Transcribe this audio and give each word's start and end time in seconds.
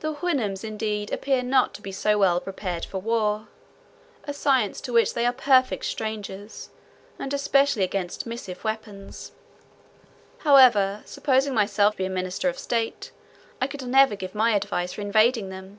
The 0.00 0.14
Houyhnhnms 0.14 0.64
indeed 0.64 1.12
appear 1.12 1.40
not 1.44 1.74
to 1.74 1.80
be 1.80 1.92
so 1.92 2.18
well 2.18 2.40
prepared 2.40 2.84
for 2.84 2.98
war, 2.98 3.46
a 4.24 4.32
science 4.32 4.80
to 4.80 4.92
which 4.92 5.14
they 5.14 5.24
are 5.24 5.32
perfect 5.32 5.84
strangers, 5.84 6.70
and 7.20 7.32
especially 7.32 7.84
against 7.84 8.26
missive 8.26 8.64
weapons. 8.64 9.30
However, 10.38 11.04
supposing 11.06 11.54
myself 11.54 11.94
to 11.94 11.98
be 11.98 12.04
a 12.04 12.10
minister 12.10 12.48
of 12.48 12.58
state, 12.58 13.12
I 13.60 13.68
could 13.68 13.86
never 13.86 14.16
give 14.16 14.34
my 14.34 14.56
advice 14.56 14.94
for 14.94 15.02
invading 15.02 15.50
them. 15.50 15.78